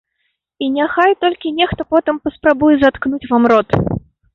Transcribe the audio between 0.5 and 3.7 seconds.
І няхай толькі нехта потым паспрабуе заткнуць вам рот.